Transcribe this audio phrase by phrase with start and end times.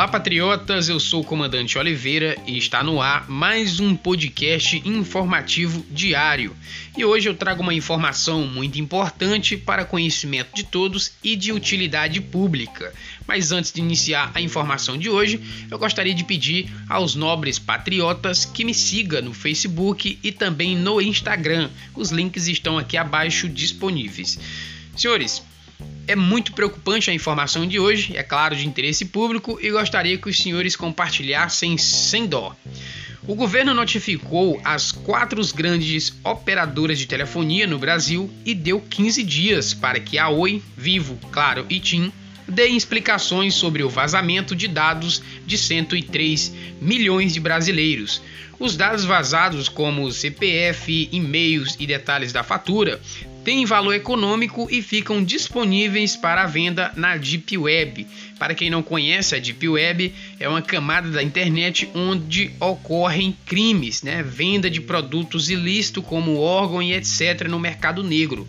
[0.00, 0.88] Olá, patriotas!
[0.88, 6.56] Eu sou o comandante Oliveira e está no ar mais um podcast informativo diário.
[6.96, 12.18] E hoje eu trago uma informação muito importante para conhecimento de todos e de utilidade
[12.18, 12.94] pública.
[13.28, 15.38] Mas antes de iniciar a informação de hoje,
[15.70, 20.98] eu gostaria de pedir aos nobres patriotas que me sigam no Facebook e também no
[20.98, 21.68] Instagram.
[21.94, 24.38] Os links estão aqui abaixo disponíveis.
[24.96, 25.42] Senhores,
[26.10, 30.28] é muito preocupante a informação de hoje, é claro, de interesse público, e gostaria que
[30.28, 32.56] os senhores compartilhassem sem dó.
[33.28, 39.72] O governo notificou as quatro grandes operadoras de telefonia no Brasil e deu 15 dias
[39.72, 42.12] para que a Oi, Vivo, Claro e TIM
[42.48, 48.20] deem explicações sobre o vazamento de dados de 103 milhões de brasileiros.
[48.58, 53.00] Os dados vazados, como CPF, e-mails e detalhes da fatura,
[53.44, 58.06] têm valor econômico e ficam disponíveis para venda na Deep Web.
[58.38, 64.02] Para quem não conhece, a Deep Web é uma camada da internet onde ocorrem crimes,
[64.02, 64.22] né?
[64.22, 67.48] venda de produtos ilícitos como órgão e etc.
[67.48, 68.46] no mercado negro.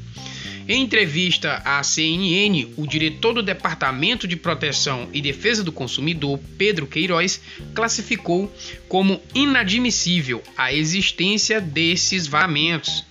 [0.68, 6.86] Em entrevista à CNN, o diretor do Departamento de Proteção e Defesa do Consumidor, Pedro
[6.88, 7.42] Queiroz,
[7.74, 8.50] classificou
[8.88, 13.04] como inadmissível a existência desses vazamentos.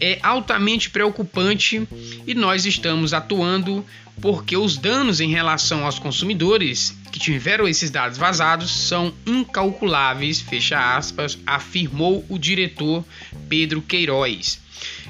[0.00, 1.86] É altamente preocupante
[2.26, 3.84] e nós estamos atuando
[4.20, 10.96] porque os danos em relação aos consumidores que tiveram esses dados vazados são incalculáveis, fecha
[10.96, 13.04] aspas, afirmou o diretor
[13.48, 14.60] Pedro Queiroz.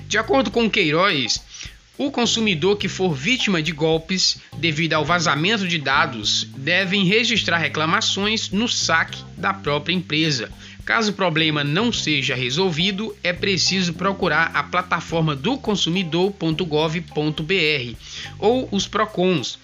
[0.07, 1.41] De acordo com Queiroz,
[1.99, 8.51] o consumidor que for vítima de golpes devido ao vazamento de dados devem registrar reclamações
[8.51, 10.51] no saque da própria empresa.
[10.89, 17.95] Caso o problema não seja resolvido, é preciso procurar a plataforma do consumidor.gov.br
[18.39, 19.59] ou os PROCONs.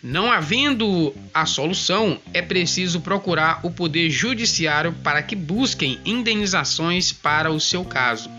[0.00, 7.50] Não havendo a solução, é preciso procurar o Poder Judiciário para que busquem indenizações para
[7.50, 8.30] o seu caso.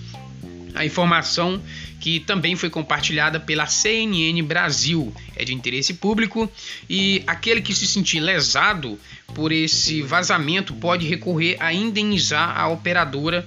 [0.75, 1.63] a informação
[2.01, 5.15] que também foi compartilhada pela CNN Brasil.
[5.37, 6.51] É de interesse público
[6.89, 8.99] e aquele que se sentir lesado
[9.35, 13.47] por esse vazamento pode recorrer a indenizar a operadora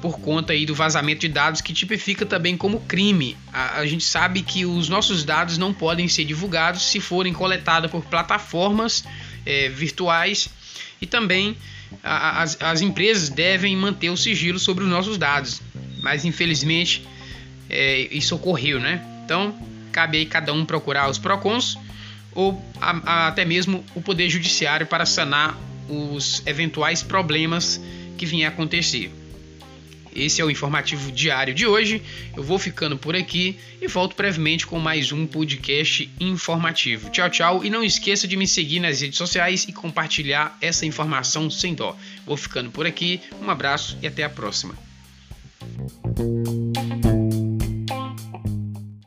[0.00, 3.36] por conta aí do vazamento de dados que tipifica também como crime.
[3.50, 7.90] A, a gente sabe que os nossos dados não podem ser divulgados se forem coletados
[7.90, 9.04] por plataformas
[9.46, 10.50] é, virtuais
[11.00, 11.56] e também
[12.02, 15.62] a, as, as empresas devem manter o sigilo sobre os nossos dados.
[16.02, 17.02] Mas infelizmente
[17.70, 19.02] é, isso ocorreu, né?
[19.24, 19.54] Então,
[19.90, 21.78] cabe aí cada um procurar os PROCONs
[22.34, 25.58] ou a, a, até mesmo o Poder Judiciário para sanar
[25.88, 27.80] os eventuais problemas
[28.16, 29.12] que vinham a acontecer.
[30.14, 32.00] Esse é o informativo diário de hoje.
[32.36, 37.10] Eu vou ficando por aqui e volto brevemente com mais um podcast informativo.
[37.10, 37.64] Tchau, tchau.
[37.64, 41.96] E não esqueça de me seguir nas redes sociais e compartilhar essa informação sem dó.
[42.24, 43.20] Vou ficando por aqui.
[43.42, 44.74] Um abraço e até a próxima.